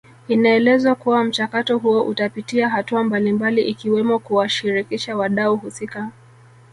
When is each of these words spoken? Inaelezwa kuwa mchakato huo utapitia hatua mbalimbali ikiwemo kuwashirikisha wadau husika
Inaelezwa 0.27 0.95
kuwa 0.95 1.23
mchakato 1.23 1.77
huo 1.77 2.01
utapitia 2.03 2.69
hatua 2.69 3.03
mbalimbali 3.03 3.61
ikiwemo 3.61 4.19
kuwashirikisha 4.19 5.17
wadau 5.17 5.57
husika 5.57 6.09